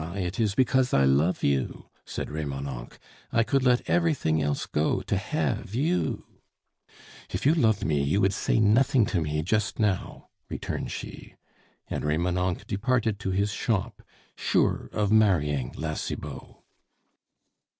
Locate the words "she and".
10.91-12.03